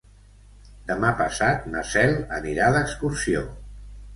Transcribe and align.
Demà 0.91 1.11
passat 1.19 1.67
na 1.75 1.83
Cel 1.91 2.17
anirà 2.39 2.73
d'excursió. 2.77 3.45